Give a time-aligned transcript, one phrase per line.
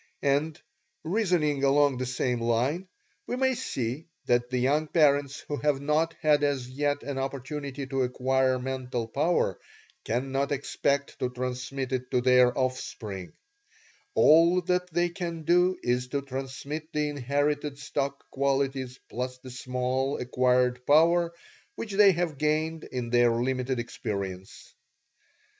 [0.23, 0.59] And,
[1.03, 2.87] reasoning along the same line,
[3.27, 7.85] we may see that the young parents who have not had as yet an opportunity
[7.85, 9.59] to acquire mental power
[10.03, 13.33] cannot expect to transmit it to their offspring
[14.15, 20.17] all that they can do is to transmit the inherited stock qualities plus the small
[20.17, 21.31] acquired power
[21.75, 24.73] which they have gained in their limited experience.